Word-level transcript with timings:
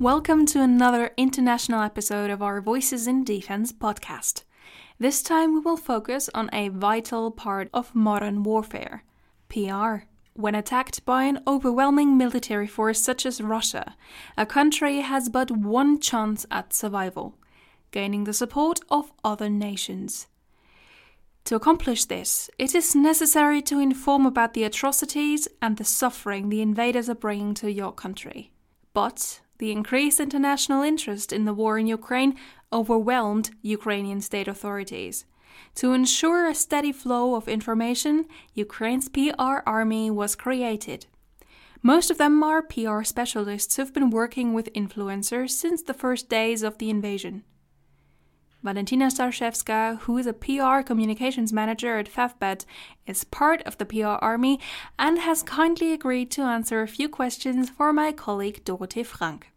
Welcome 0.00 0.44
to 0.48 0.60
another 0.60 1.12
international 1.16 1.80
episode 1.80 2.28
of 2.28 2.42
our 2.42 2.60
Voices 2.60 3.06
in 3.06 3.24
Defense 3.24 3.72
podcast. 3.72 4.42
This 4.98 5.22
time 5.22 5.54
we 5.54 5.60
will 5.60 5.78
focus 5.78 6.28
on 6.34 6.50
a 6.52 6.68
vital 6.68 7.30
part 7.30 7.70
of 7.72 7.94
modern 7.94 8.42
warfare 8.42 9.04
PR. 9.48 10.04
When 10.34 10.54
attacked 10.54 11.06
by 11.06 11.24
an 11.24 11.40
overwhelming 11.46 12.18
military 12.18 12.66
force 12.66 13.00
such 13.00 13.24
as 13.24 13.40
Russia, 13.40 13.96
a 14.36 14.44
country 14.44 15.00
has 15.00 15.30
but 15.30 15.50
one 15.50 15.98
chance 15.98 16.44
at 16.50 16.74
survival 16.74 17.38
gaining 17.90 18.24
the 18.24 18.34
support 18.34 18.80
of 18.90 19.10
other 19.24 19.48
nations. 19.48 20.26
To 21.44 21.54
accomplish 21.54 22.04
this, 22.04 22.50
it 22.58 22.74
is 22.74 22.94
necessary 22.94 23.62
to 23.62 23.80
inform 23.80 24.26
about 24.26 24.52
the 24.52 24.64
atrocities 24.64 25.48
and 25.62 25.78
the 25.78 25.84
suffering 25.84 26.50
the 26.50 26.60
invaders 26.60 27.08
are 27.08 27.14
bringing 27.14 27.54
to 27.54 27.72
your 27.72 27.92
country. 27.92 28.52
But 28.92 29.40
the 29.58 29.72
increased 29.72 30.20
international 30.20 30.82
interest 30.82 31.32
in 31.32 31.44
the 31.44 31.54
war 31.54 31.78
in 31.78 31.86
Ukraine 31.86 32.36
overwhelmed 32.72 33.50
Ukrainian 33.62 34.20
state 34.20 34.48
authorities. 34.48 35.24
To 35.76 35.92
ensure 35.92 36.48
a 36.48 36.54
steady 36.54 36.92
flow 36.92 37.34
of 37.34 37.48
information, 37.48 38.26
Ukraine's 38.54 39.08
PR 39.08 39.58
army 39.66 40.10
was 40.10 40.34
created. 40.34 41.06
Most 41.82 42.10
of 42.10 42.18
them 42.18 42.42
are 42.42 42.62
PR 42.62 43.02
specialists 43.02 43.76
who've 43.76 43.92
been 43.92 44.10
working 44.10 44.54
with 44.54 44.72
influencers 44.72 45.50
since 45.50 45.82
the 45.82 45.94
first 45.94 46.28
days 46.28 46.62
of 46.62 46.78
the 46.78 46.90
invasion. 46.90 47.44
Valentina 48.66 49.06
Starshevska, 49.06 50.00
who 50.00 50.18
is 50.18 50.26
a 50.26 50.32
PR 50.32 50.82
communications 50.82 51.52
manager 51.52 51.98
at 51.98 52.10
Favbet, 52.12 52.64
is 53.06 53.22
part 53.22 53.62
of 53.62 53.78
the 53.78 53.84
PR 53.84 54.18
army 54.20 54.58
and 54.98 55.20
has 55.20 55.44
kindly 55.44 55.92
agreed 55.92 56.32
to 56.32 56.42
answer 56.42 56.82
a 56.82 56.88
few 56.88 57.08
questions 57.08 57.70
for 57.70 57.92
my 57.92 58.10
colleague 58.10 58.64
Dorothee 58.64 59.04
Frank. 59.04 59.52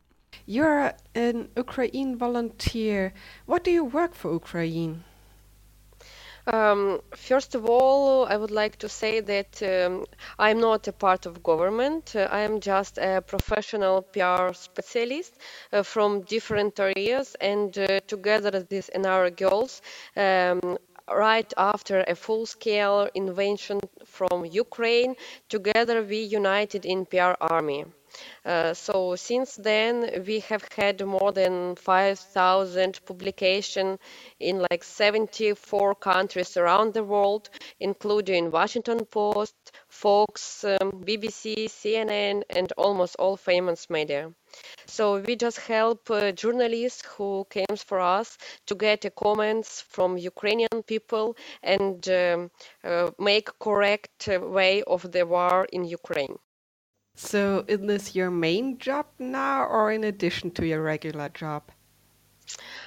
You're 0.45 0.93
an 1.15 1.49
Ukraine 1.57 2.17
volunteer. 2.17 3.11
What 3.47 3.63
do 3.63 3.71
you 3.71 3.83
work 3.83 4.13
for 4.13 4.31
Ukraine? 4.31 5.03
Um, 6.47 7.01
first 7.15 7.55
of 7.55 7.65
all, 7.69 8.25
I 8.25 8.35
would 8.35 8.51
like 8.51 8.75
to 8.79 8.89
say 8.89 9.21
that 9.21 9.61
um, 9.63 10.05
I'm 10.37 10.59
not 10.59 10.87
a 10.87 10.91
part 10.91 11.25
of 11.25 11.41
government. 11.43 12.13
Uh, 12.15 12.27
I 12.31 12.39
am 12.41 12.59
just 12.59 12.97
a 12.97 13.21
professional 13.25 14.01
PR 14.01 14.51
specialist 14.53 15.33
uh, 15.71 15.83
from 15.83 16.21
different 16.21 16.79
areas, 16.79 17.35
and 17.39 17.77
uh, 17.77 17.99
together 18.07 18.51
with 18.51 18.67
these 18.69 18.89
NR 18.93 19.29
girls, 19.29 19.81
um, 20.17 20.77
right 21.09 21.51
after 21.57 22.03
a 22.07 22.15
full-scale 22.15 23.09
invasion 23.15 23.79
from 24.05 24.45
Ukraine, 24.45 25.15
together 25.47 26.03
we 26.03 26.19
united 26.21 26.85
in 26.85 27.05
PR 27.05 27.33
army. 27.39 27.85
Uh, 28.45 28.73
so 28.73 29.15
since 29.15 29.55
then, 29.55 30.23
we 30.25 30.39
have 30.41 30.65
had 30.75 31.05
more 31.05 31.31
than 31.31 31.75
5,000 31.75 32.99
publications 33.05 33.99
in 34.39 34.65
like 34.69 34.83
74 34.83 35.95
countries 35.95 36.57
around 36.57 36.93
the 36.93 37.03
world, 37.03 37.49
including 37.79 38.51
Washington 38.51 39.05
Post, 39.05 39.55
Fox, 39.87 40.63
um, 40.63 41.03
BBC, 41.05 41.65
CNN, 41.69 42.43
and 42.49 42.71
almost 42.77 43.15
all 43.17 43.37
famous 43.37 43.89
media. 43.89 44.33
So 44.87 45.19
we 45.21 45.35
just 45.35 45.59
help 45.59 46.09
uh, 46.09 46.31
journalists 46.31 47.03
who 47.05 47.45
came 47.49 47.75
for 47.77 47.99
us 47.99 48.37
to 48.65 48.75
get 48.75 49.05
uh, 49.05 49.11
comments 49.11 49.81
from 49.81 50.17
Ukrainian 50.17 50.83
people 50.85 51.37
and 51.61 52.07
um, 52.09 52.51
uh, 52.83 53.11
make 53.19 53.57
correct 53.59 54.27
uh, 54.27 54.39
way 54.39 54.81
of 54.83 55.11
the 55.11 55.25
war 55.25 55.67
in 55.71 55.83
Ukraine. 55.85 56.37
So, 57.21 57.65
is 57.67 57.81
this 57.81 58.15
your 58.15 58.31
main 58.31 58.77
job 58.77 59.07
now, 59.19 59.65
or 59.65 59.91
in 59.91 60.05
addition 60.05 60.51
to 60.51 60.65
your 60.65 60.81
regular 60.81 61.27
job? 61.27 61.63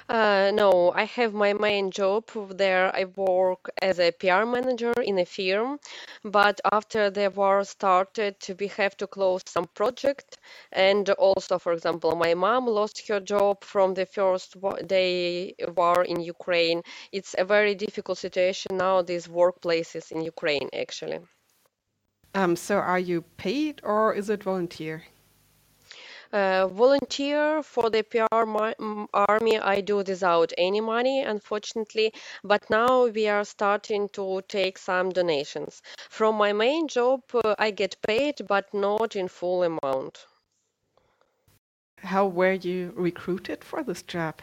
Uh, 0.09 0.51
no, 0.55 0.93
I 0.95 1.05
have 1.05 1.35
my 1.35 1.53
main 1.53 1.91
job 1.91 2.31
there. 2.51 2.95
I 2.97 3.05
work 3.05 3.71
as 3.83 4.01
a 4.01 4.11
PR 4.13 4.45
manager 4.47 4.93
in 5.03 5.19
a 5.19 5.27
firm, 5.27 5.79
but 6.25 6.61
after 6.73 7.11
the 7.11 7.31
war 7.31 7.63
started, 7.65 8.37
we 8.59 8.69
have 8.69 8.97
to 8.97 9.07
close 9.07 9.43
some 9.47 9.67
project. 9.75 10.39
And 10.73 11.11
also, 11.11 11.59
for 11.59 11.73
example, 11.73 12.17
my 12.17 12.35
mom 12.35 12.67
lost 12.67 13.07
her 13.09 13.21
job 13.21 13.63
from 13.65 13.95
the 13.95 14.07
first 14.07 14.57
day 14.87 15.55
war 15.77 16.05
in 16.05 16.21
Ukraine. 16.21 16.83
It's 17.13 17.35
a 17.37 17.45
very 17.45 17.75
difficult 17.75 18.19
situation 18.19 18.79
now, 18.79 19.03
these 19.03 19.29
workplaces 19.29 20.11
in 20.11 20.23
Ukraine, 20.23 20.71
actually. 20.73 21.21
Um, 22.35 22.57
so 22.57 22.79
are 22.79 22.99
you 22.99 23.23
paid 23.37 23.81
or 23.85 24.15
is 24.15 24.31
it 24.31 24.43
volunteer? 24.43 25.05
Uh, 26.33 26.67
volunteer 26.69 27.63
for 27.63 27.91
the 27.91 28.03
PR 28.03 28.27
army, 29.13 29.59
I 29.59 29.83
do 29.83 29.97
without 29.97 30.51
any 30.57 30.81
money, 30.81 31.21
unfortunately, 31.21 32.15
but 32.43 32.71
now 32.71 33.05
we 33.09 33.29
are 33.29 33.45
starting 33.45 34.09
to 34.15 34.41
take 34.49 34.79
some 34.79 35.11
donations. 35.11 35.83
From 36.09 36.37
my 36.37 36.55
main 36.55 36.89
job, 36.89 37.21
uh, 37.35 37.55
I 37.59 37.71
get 37.71 37.97
paid, 38.07 38.47
but 38.49 38.73
not 38.73 39.15
in 39.15 39.29
full 39.29 39.63
amount. 39.63 40.25
How 41.99 42.27
were 42.27 42.55
you 42.55 42.95
recruited 42.97 43.63
for 43.63 43.83
this 43.83 44.03
job? 44.03 44.41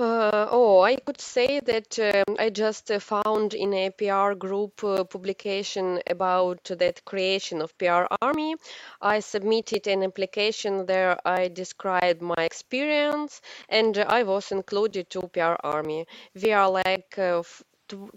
Uh, 0.00 0.46
oh, 0.52 0.80
I 0.80 0.94
could 0.94 1.20
say 1.20 1.58
that 1.58 1.98
um, 1.98 2.36
I 2.38 2.50
just 2.50 2.88
uh, 2.88 3.00
found 3.00 3.52
in 3.52 3.74
a 3.74 3.90
PR 3.90 4.34
group 4.34 4.84
uh, 4.84 5.02
publication 5.02 6.00
about 6.06 6.62
that 6.78 7.04
creation 7.04 7.60
of 7.60 7.76
PR 7.78 8.04
Army. 8.22 8.54
I 9.02 9.18
submitted 9.18 9.88
an 9.88 10.04
application 10.04 10.86
there. 10.86 11.18
I 11.24 11.48
described 11.48 12.22
my 12.22 12.36
experience, 12.38 13.40
and 13.68 13.98
I 13.98 14.22
was 14.22 14.52
included 14.52 15.10
to 15.10 15.22
PR 15.22 15.56
Army. 15.64 16.06
We 16.32 16.52
are 16.52 16.70
like 16.70 17.18
uh, 17.18 17.42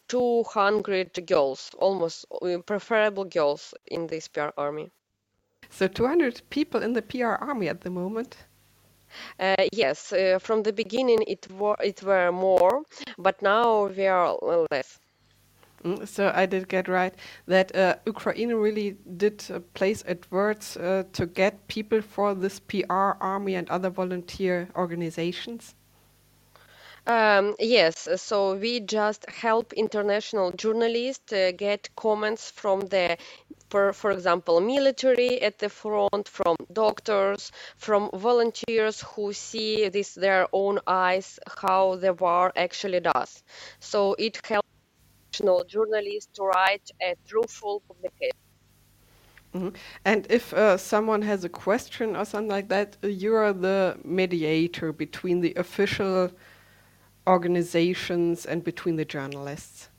200 0.08 1.26
girls, 1.26 1.72
almost 1.80 2.26
uh, 2.44 2.60
preferable 2.60 3.26
girls 3.26 3.74
in 3.88 4.06
this 4.06 4.28
PR 4.28 4.50
Army. 4.56 4.92
So 5.72 5.88
200 5.88 6.44
people 6.52 6.84
in 6.84 6.94
the 6.94 7.02
PR 7.02 7.42
Army 7.42 7.70
at 7.70 7.82
the 7.82 7.90
moment. 7.90 8.38
Uh, 9.40 9.56
yes, 9.74 10.14
uh, 10.14 10.40
from 10.40 10.64
the 10.64 10.74
beginning 10.74 11.24
it 11.28 11.48
were 11.52 11.78
it 11.84 12.04
were 12.04 12.32
more, 12.32 12.84
but 13.18 13.42
now 13.42 13.88
we 13.88 14.08
are 14.08 14.38
less. 14.72 15.00
Mm, 15.84 16.08
so 16.08 16.32
I 16.34 16.46
did 16.46 16.68
get 16.68 16.88
right 16.88 17.14
that 17.48 17.76
uh, 17.76 17.96
Ukraine 18.06 18.54
really 18.54 18.98
did 19.18 19.44
uh, 19.50 19.60
place 19.74 20.04
efforts 20.06 20.78
uh, 20.78 21.04
to 21.14 21.26
get 21.26 21.68
people 21.68 22.02
for 22.02 22.36
this 22.36 22.60
PR 22.60 23.18
army 23.20 23.56
and 23.56 23.68
other 23.70 23.90
volunteer 23.90 24.70
organizations. 24.76 25.74
Um, 27.08 27.56
yes, 27.60 28.08
so 28.18 28.56
we 28.56 28.80
just 28.80 29.28
help 29.28 29.74
international 29.74 30.52
journalists 30.52 31.34
uh, 31.34 31.52
get 31.58 31.90
comments 31.96 32.52
from 32.52 32.82
the 32.82 33.18
for, 33.72 33.94
for 33.94 34.12
example, 34.12 34.60
military 34.60 35.42
at 35.42 35.58
the 35.58 35.70
front, 35.70 36.28
from 36.28 36.58
doctors, 36.74 37.52
from 37.78 38.10
volunteers 38.14 39.02
who 39.02 39.32
see 39.34 39.88
this 39.90 40.14
their 40.14 40.48
own 40.52 40.80
eyes 40.86 41.40
how 41.62 41.96
the 41.96 42.14
war 42.14 42.52
actually 42.56 43.00
does. 43.00 43.44
So 43.80 44.14
it 44.20 44.40
helps 44.46 44.68
national 45.32 45.64
journalists 45.64 46.30
to 46.36 46.44
write 46.44 46.92
a 47.02 47.16
truthful 47.28 47.82
publication. 47.88 48.38
Mm 49.54 49.62
-hmm. 49.62 49.76
And 50.04 50.32
if 50.32 50.54
uh, 50.54 50.78
someone 50.78 51.26
has 51.26 51.44
a 51.44 51.50
question 51.50 52.16
or 52.16 52.26
something 52.26 52.56
like 52.58 52.68
that, 52.68 52.98
you 53.02 53.36
are 53.36 53.54
the 53.54 53.98
mediator 54.04 54.94
between 54.94 55.42
the 55.42 55.54
official 55.60 56.30
organizations 57.28 58.46
and 58.46 58.64
between 58.64 58.96
the 58.96 59.06
journalists. 59.06 59.90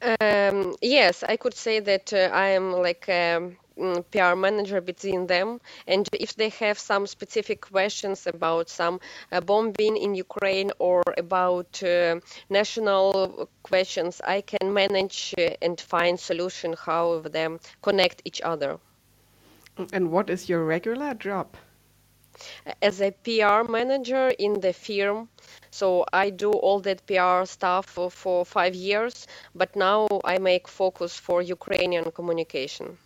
Um, 0.00 0.76
yes, 0.80 1.24
I 1.24 1.36
could 1.36 1.54
say 1.54 1.80
that 1.80 2.12
uh, 2.12 2.30
I 2.32 2.48
am 2.50 2.72
like 2.72 3.08
a 3.08 3.50
mm, 3.76 4.04
PR 4.12 4.36
manager 4.36 4.80
between 4.80 5.26
them, 5.26 5.60
and 5.88 6.08
if 6.12 6.36
they 6.36 6.50
have 6.50 6.78
some 6.78 7.06
specific 7.06 7.62
questions 7.62 8.26
about 8.26 8.68
some 8.68 9.00
uh, 9.32 9.40
bombing 9.40 9.96
in 9.96 10.14
Ukraine 10.14 10.70
or 10.78 11.02
about 11.16 11.82
uh, 11.82 12.20
national 12.48 13.48
questions, 13.64 14.20
I 14.24 14.40
can 14.42 14.72
manage 14.72 15.34
uh, 15.36 15.50
and 15.60 15.80
find 15.80 16.18
solution 16.18 16.76
how 16.78 17.20
them 17.20 17.58
connect 17.82 18.22
each 18.24 18.40
other. 18.40 18.78
And 19.92 20.12
what 20.12 20.30
is 20.30 20.48
your 20.48 20.64
regular 20.64 21.14
job? 21.14 21.56
As 22.82 23.00
a 23.00 23.10
PR 23.24 23.70
manager 23.70 24.28
in 24.38 24.60
the 24.60 24.72
firm, 24.72 25.28
so 25.70 26.04
I 26.12 26.30
do 26.30 26.50
all 26.50 26.80
that 26.80 27.06
PR 27.06 27.44
stuff 27.44 27.86
for, 27.86 28.10
for 28.10 28.44
five 28.44 28.74
years, 28.74 29.26
but 29.54 29.74
now 29.76 30.06
I 30.24 30.38
make 30.38 30.68
focus 30.68 31.18
for 31.18 31.42
Ukrainian 31.42 32.10
communication. 32.10 32.98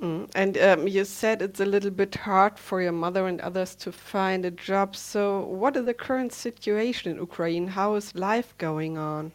Mm. 0.00 0.30
And 0.34 0.56
um, 0.58 0.88
you 0.88 1.04
said 1.04 1.42
it's 1.42 1.60
a 1.60 1.66
little 1.66 1.90
bit 1.90 2.14
hard 2.14 2.58
for 2.58 2.80
your 2.80 2.92
mother 2.92 3.26
and 3.26 3.40
others 3.40 3.74
to 3.76 3.92
find 3.92 4.44
a 4.46 4.50
job. 4.50 4.96
So, 4.96 5.40
what 5.40 5.76
is 5.76 5.84
the 5.84 5.94
current 5.94 6.32
situation 6.32 7.10
in 7.10 7.18
Ukraine? 7.18 7.68
How 7.68 7.94
is 7.96 8.14
life 8.14 8.56
going 8.56 8.96
on? 8.96 9.32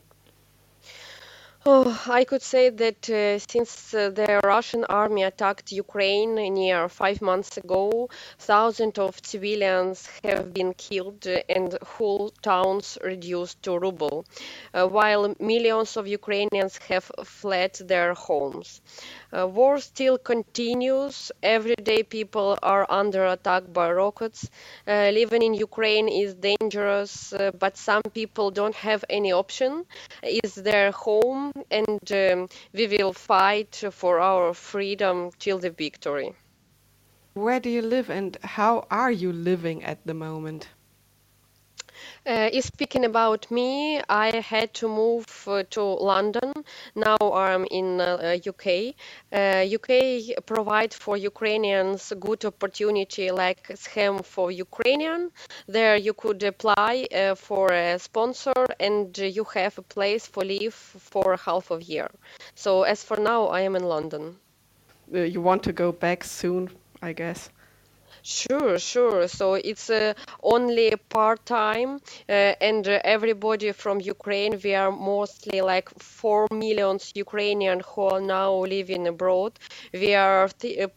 Oh, 1.67 1.99
I 2.07 2.25
could 2.25 2.43
say 2.43 2.69
that 2.69 3.09
uh, 3.09 3.39
since 3.39 3.93
uh, 3.93 4.09
the 4.11 4.39
Russian 4.43 4.83
army 4.85 5.23
attacked 5.23 5.71
Ukraine 5.71 6.35
near 6.53 6.87
five 6.89 7.21
months 7.21 7.57
ago, 7.57 8.07
thousands 8.37 8.99
of 8.99 9.19
civilians 9.23 10.07
have 10.23 10.53
been 10.53 10.73
killed 10.75 11.25
and 11.49 11.75
whole 11.81 12.29
towns 12.43 12.99
reduced 13.03 13.63
to 13.63 13.77
rubble, 13.79 14.25
uh, 14.75 14.87
while 14.87 15.33
millions 15.39 15.97
of 15.97 16.07
Ukrainians 16.07 16.77
have 16.89 17.11
fled 17.23 17.73
their 17.91 18.13
homes. 18.13 18.81
Uh, 19.35 19.45
war 19.47 19.79
still 19.79 20.17
continues. 20.17 21.31
Every 21.43 21.75
day 21.75 22.03
people 22.03 22.57
are 22.63 22.85
under 22.89 23.25
attack 23.25 23.63
by 23.73 23.91
rockets. 23.91 24.49
Uh, 24.87 25.09
living 25.13 25.41
in 25.41 25.53
Ukraine 25.53 26.07
is 26.07 26.33
dangerous, 26.35 27.33
uh, 27.33 27.51
but 27.59 27.77
some 27.77 28.03
people 28.13 28.51
don't 28.51 28.75
have 28.75 29.03
any 29.09 29.31
option. 29.33 29.85
It's 30.23 30.55
their 30.55 30.91
home, 30.91 31.51
and 31.69 32.11
um, 32.11 32.47
we 32.73 32.87
will 32.87 33.13
fight 33.13 33.83
for 33.91 34.19
our 34.19 34.53
freedom 34.53 35.31
till 35.39 35.59
the 35.59 35.71
victory. 35.71 36.33
Where 37.33 37.59
do 37.59 37.69
you 37.69 37.81
live 37.81 38.09
and 38.09 38.37
how 38.43 38.87
are 38.89 39.11
you 39.11 39.31
living 39.31 39.83
at 39.83 40.05
the 40.05 40.13
moment? 40.15 40.69
Uh, 42.25 42.49
speaking 42.61 43.05
about 43.05 43.49
me, 43.51 44.01
I 44.09 44.37
had 44.39 44.73
to 44.75 44.87
move 44.87 45.25
uh, 45.47 45.63
to 45.71 45.81
London. 45.83 46.53
Now 46.95 47.17
I'm 47.19 47.65
in 47.71 48.01
uh, 48.01 48.37
UK. 48.45 48.95
UK 49.31 49.91
uh, 49.91 50.41
provide 50.45 50.93
for 50.93 51.17
Ukrainians 51.17 52.13
good 52.19 52.45
opportunity 52.45 53.31
like 53.31 53.71
scheme 53.75 54.19
for 54.19 54.51
Ukrainian. 54.51 55.31
There 55.67 55.95
you 55.97 56.13
could 56.13 56.41
apply 56.43 57.07
uh, 57.13 57.35
for 57.35 57.71
a 57.71 57.99
sponsor 57.99 58.65
and 58.79 59.17
you 59.17 59.43
have 59.53 59.77
a 59.77 59.81
place 59.81 60.25
for 60.27 60.43
live 60.43 60.73
for 61.11 61.37
half 61.37 61.71
of 61.71 61.81
year. 61.83 62.09
So 62.55 62.83
as 62.83 63.03
for 63.03 63.17
now, 63.17 63.47
I 63.47 63.61
am 63.61 63.75
in 63.75 63.83
London. 63.83 64.37
Uh, 65.13 65.19
you 65.19 65.41
want 65.41 65.63
to 65.63 65.73
go 65.73 65.91
back 65.91 66.23
soon, 66.23 66.69
I 67.01 67.13
guess. 67.13 67.49
Sure, 68.23 68.77
sure. 68.77 69.27
So 69.29 69.53
it's 69.53 69.89
uh, 69.89 70.13
only 70.43 70.91
part-time, 71.09 72.01
uh, 72.27 72.31
and 72.59 72.85
uh, 72.87 72.99
everybody 73.03 73.71
from 73.71 74.01
Ukraine, 74.01 74.59
we 74.63 74.73
are 74.75 74.91
mostly 74.91 75.61
like 75.61 75.89
4 75.99 76.47
million 76.51 76.99
Ukrainians 77.13 77.83
who 77.87 78.01
are 78.13 78.19
now 78.19 78.51
living 78.75 79.07
abroad. 79.07 79.53
We 79.93 80.13
are 80.15 80.49
th 80.61 80.65
uh, 80.83 80.87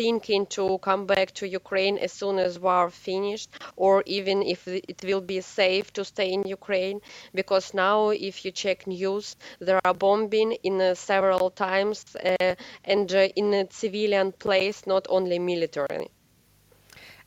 thinking 0.00 0.46
to 0.56 0.64
come 0.88 1.02
back 1.12 1.28
to 1.38 1.44
Ukraine 1.60 1.96
as 2.06 2.12
soon 2.20 2.36
as 2.38 2.58
war 2.66 2.88
finished, 2.90 3.50
or 3.84 3.94
even 4.06 4.38
if 4.54 4.60
it 4.68 5.00
will 5.08 5.20
be 5.34 5.40
safe 5.42 5.86
to 5.96 6.02
stay 6.12 6.28
in 6.36 6.42
Ukraine, 6.58 6.98
because 7.40 7.66
now 7.74 7.98
if 8.28 8.34
you 8.44 8.50
check 8.62 8.78
news, 8.86 9.26
there 9.66 9.80
are 9.86 9.94
bombing 10.04 10.52
in 10.68 10.80
uh, 10.80 10.94
several 10.94 11.50
times 11.50 11.98
uh, 12.16 12.54
and 12.92 13.08
uh, 13.12 13.28
in 13.40 13.52
a 13.60 13.62
civilian 13.82 14.28
place, 14.44 14.78
not 14.86 15.04
only 15.16 15.38
military. 15.38 16.08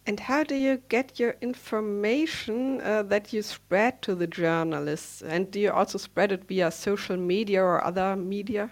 And 0.09 0.21
how 0.21 0.43
do 0.43 0.55
you 0.55 0.81
get 0.89 1.19
your 1.19 1.35
information 1.39 2.81
uh, 2.81 3.03
that 3.03 3.31
you 3.31 3.43
spread 3.43 4.01
to 4.01 4.15
the 4.15 4.25
journalists? 4.25 5.21
And 5.21 5.51
do 5.51 5.59
you 5.59 5.71
also 5.71 5.99
spread 5.99 6.31
it 6.31 6.45
via 6.45 6.71
social 6.71 7.15
media 7.15 7.61
or 7.61 7.83
other 7.83 8.15
media? 8.15 8.71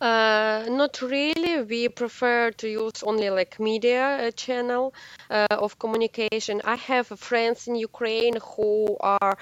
Uh, 0.00 0.64
not 0.70 1.02
really. 1.02 1.60
We 1.62 1.88
prefer 1.88 2.52
to 2.52 2.68
use 2.68 3.02
only 3.02 3.30
like 3.30 3.58
media 3.58 4.28
uh, 4.28 4.30
channel 4.30 4.94
uh, 5.28 5.46
of 5.50 5.76
communication. 5.80 6.60
I 6.64 6.76
have 6.76 7.08
friends 7.08 7.66
in 7.66 7.74
Ukraine 7.74 8.36
who 8.54 8.96
are 9.00 9.36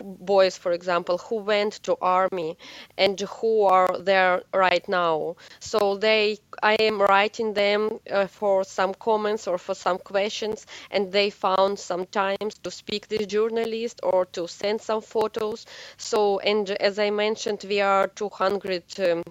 boys, 0.00 0.56
for 0.56 0.70
example, 0.70 1.18
who 1.18 1.36
went 1.36 1.72
to 1.84 1.96
army 2.00 2.56
and 2.96 3.18
who 3.20 3.62
are 3.62 3.98
there 3.98 4.42
right 4.54 4.88
now. 4.88 5.34
So 5.58 5.96
they, 5.96 6.38
I 6.62 6.74
am 6.74 7.00
writing 7.02 7.52
them 7.54 7.98
uh, 8.08 8.28
for 8.28 8.62
some 8.62 8.94
comments 8.94 9.48
or 9.48 9.58
for 9.58 9.74
some 9.74 9.98
questions, 9.98 10.66
and 10.92 11.10
they 11.10 11.30
found 11.30 11.80
some 11.80 12.06
times 12.06 12.54
to 12.62 12.70
speak 12.70 13.08
the 13.08 13.26
journalist 13.26 13.98
or 14.04 14.24
to 14.26 14.46
send 14.46 14.80
some 14.82 15.02
photos. 15.02 15.66
So, 15.96 16.38
and 16.38 16.70
as 16.70 17.00
I 17.00 17.10
mentioned, 17.10 17.64
we 17.68 17.80
are 17.80 18.06
200. 18.06 18.84
Um, 19.00 19.24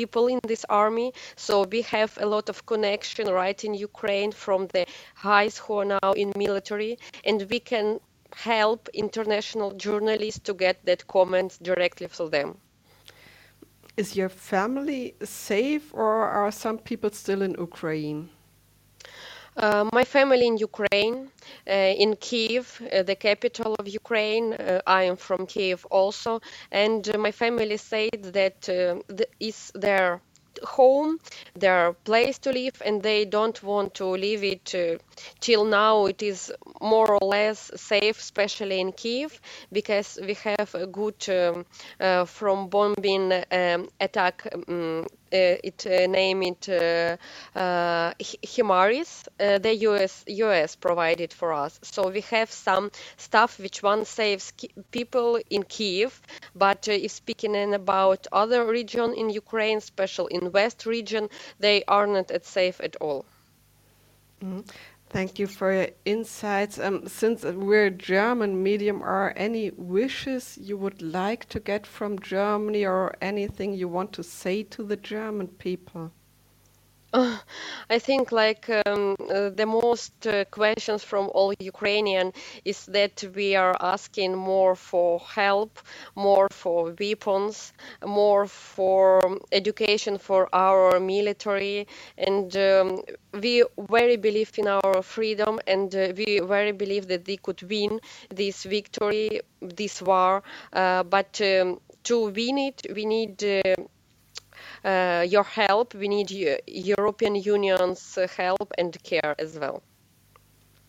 people 0.00 0.24
in 0.34 0.40
this 0.52 0.64
army. 0.68 1.08
So 1.46 1.54
we 1.74 1.80
have 1.96 2.12
a 2.20 2.26
lot 2.34 2.46
of 2.52 2.66
connection 2.72 3.26
right 3.42 3.60
in 3.64 3.72
Ukraine 3.90 4.32
from 4.44 4.60
the 4.74 4.84
guys 5.22 5.54
who 5.62 5.72
are 5.80 5.88
now 5.98 6.10
in 6.22 6.28
military, 6.36 6.92
and 7.28 7.38
we 7.50 7.60
can 7.72 7.86
help 8.50 8.80
international 8.92 9.70
journalists 9.84 10.40
to 10.48 10.52
get 10.64 10.76
that 10.88 11.00
comment 11.06 11.50
directly 11.62 12.08
from 12.08 12.28
them. 12.36 12.48
Is 13.96 14.14
your 14.20 14.28
family 14.28 15.14
safe, 15.24 15.84
or 15.94 16.12
are 16.40 16.52
some 16.52 16.78
people 16.78 17.10
still 17.22 17.40
in 17.40 17.52
Ukraine? 17.70 18.28
Uh, 19.56 19.88
my 19.92 20.04
family 20.04 20.46
in 20.46 20.56
Ukraine, 20.58 21.30
uh, 21.66 21.72
in 22.04 22.16
Kiev, 22.16 22.80
uh, 22.92 23.02
the 23.02 23.16
capital 23.16 23.74
of 23.78 23.88
Ukraine. 23.88 24.52
Uh, 24.52 24.80
I 24.86 25.04
am 25.04 25.16
from 25.16 25.46
Kiev 25.46 25.86
also, 25.90 26.40
and 26.70 27.02
uh, 27.08 27.16
my 27.18 27.32
family 27.32 27.76
said 27.78 28.22
that 28.38 28.68
uh, 28.68 29.00
th- 29.16 29.30
is 29.40 29.72
their 29.74 30.20
home, 30.62 31.18
their 31.54 31.92
place 31.92 32.38
to 32.38 32.52
live, 32.52 32.80
and 32.84 33.02
they 33.02 33.24
don't 33.24 33.62
want 33.62 33.94
to 33.94 34.06
leave 34.06 34.44
it 34.44 34.74
uh, 34.74 34.98
till 35.40 35.64
now. 35.64 36.06
It 36.06 36.22
is 36.22 36.52
more 36.80 37.10
or 37.10 37.26
less 37.26 37.70
safe, 37.76 38.18
especially 38.18 38.80
in 38.80 38.92
Kiev, 38.92 39.40
because 39.72 40.18
we 40.22 40.34
have 40.34 40.74
a 40.74 40.86
good 40.86 41.28
um, 41.28 41.66
uh, 42.00 42.24
from 42.24 42.68
bombing 42.68 43.32
um, 43.50 43.88
attack. 44.00 44.46
Um, 44.68 45.06
uh, 45.32 45.58
it 45.64 45.84
uh, 45.86 46.06
name 46.06 46.42
it 46.42 46.68
uh, 46.68 47.16
uh, 47.58 48.12
HIMARS. 48.42 49.26
the 49.38 49.74
US 49.88 50.24
US 50.28 50.76
provided 50.76 51.32
for 51.32 51.52
us. 51.52 51.80
So 51.82 52.08
we 52.10 52.20
have 52.30 52.50
some 52.50 52.92
stuff 53.16 53.58
which 53.58 53.82
one 53.82 54.04
saves 54.04 54.52
people 54.92 55.40
in 55.50 55.64
Kiev, 55.64 56.20
but 56.54 56.86
if 56.86 57.10
speaking 57.10 57.74
about 57.74 58.28
other 58.30 58.64
region 58.64 59.14
in 59.14 59.28
Ukraine, 59.30 59.80
special 59.80 60.28
in 60.28 60.45
West 60.52 60.86
region, 60.86 61.28
they 61.58 61.84
are 61.84 62.06
not 62.06 62.30
at 62.30 62.44
safe 62.44 62.80
at 62.80 62.96
all. 62.96 63.24
Mm. 64.42 64.64
Thank 65.08 65.38
you 65.38 65.46
for 65.46 65.72
your 65.72 65.88
insights. 66.04 66.78
Um, 66.78 67.06
since 67.06 67.44
we're 67.44 67.90
German 67.90 68.62
medium, 68.62 69.02
are 69.02 69.32
any 69.36 69.70
wishes 69.70 70.58
you 70.60 70.76
would 70.76 71.00
like 71.00 71.48
to 71.50 71.60
get 71.60 71.86
from 71.86 72.18
Germany 72.18 72.84
or 72.84 73.14
anything 73.22 73.72
you 73.72 73.88
want 73.88 74.12
to 74.14 74.24
say 74.24 74.64
to 74.64 74.82
the 74.82 74.96
German 74.96 75.46
people? 75.46 76.10
I 77.90 77.98
think 77.98 78.30
like 78.32 78.68
um, 78.86 79.16
uh, 79.30 79.48
the 79.50 79.64
most 79.66 80.26
uh, 80.26 80.44
questions 80.50 81.02
from 81.02 81.30
all 81.34 81.52
Ukrainian 81.58 82.32
is 82.64 82.84
that 82.86 83.24
we 83.34 83.56
are 83.56 83.74
asking 83.80 84.34
more 84.36 84.74
for 84.76 85.20
help, 85.20 85.78
more 86.14 86.48
for 86.50 86.94
weapons, 87.00 87.72
more 88.04 88.46
for 88.46 89.38
education 89.52 90.18
for 90.18 90.48
our 90.54 91.00
military, 91.00 91.86
and 92.18 92.54
um, 92.56 93.00
we 93.32 93.64
very 93.96 94.16
believe 94.16 94.52
in 94.58 94.68
our 94.68 95.02
freedom, 95.02 95.58
and 95.66 95.94
uh, 95.94 96.12
we 96.16 96.40
very 96.40 96.72
believe 96.72 97.06
that 97.08 97.24
they 97.24 97.36
could 97.38 97.62
win 97.62 98.00
this 98.30 98.64
victory, 98.64 99.40
this 99.60 100.02
war. 100.02 100.42
Uh, 100.72 101.02
but 101.02 101.40
um, 101.40 101.80
to 102.04 102.26
win 102.30 102.58
it, 102.58 102.82
we 102.94 103.04
need 103.06 103.42
uh, 104.86 105.26
your 105.28 105.42
help. 105.42 105.94
We 105.94 106.08
need 106.08 106.30
European 106.66 107.34
Union's 107.34 108.18
help 108.36 108.72
and 108.78 108.96
care 109.02 109.34
as 109.38 109.58
well. 109.58 109.82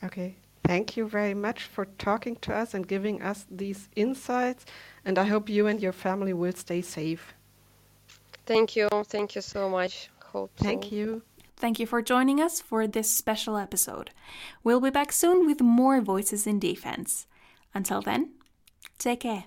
Okay. 0.03 0.35
Thank 0.63 0.97
you 0.97 1.07
very 1.07 1.33
much 1.33 1.63
for 1.63 1.85
talking 1.97 2.35
to 2.37 2.53
us 2.53 2.73
and 2.73 2.87
giving 2.87 3.21
us 3.21 3.45
these 3.49 3.89
insights. 3.95 4.65
And 5.05 5.17
I 5.17 5.23
hope 5.23 5.49
you 5.49 5.65
and 5.67 5.81
your 5.81 5.93
family 5.93 6.33
will 6.33 6.51
stay 6.51 6.81
safe. 6.81 7.33
Thank 8.45 8.75
you. 8.75 8.89
Thank 9.05 9.35
you 9.35 9.41
so 9.41 9.69
much. 9.69 10.09
Hope 10.23 10.51
Thank 10.57 10.85
so. 10.85 10.89
you. 10.95 11.21
Thank 11.55 11.79
you 11.79 11.87
for 11.87 12.01
joining 12.01 12.39
us 12.39 12.61
for 12.61 12.85
this 12.85 13.09
special 13.09 13.57
episode. 13.57 14.11
We'll 14.63 14.81
be 14.81 14.91
back 14.91 15.11
soon 15.11 15.47
with 15.47 15.61
more 15.61 15.99
Voices 16.01 16.45
in 16.45 16.59
Defense. 16.59 17.25
Until 17.73 18.01
then, 18.01 18.33
take 18.99 19.21
care. 19.21 19.45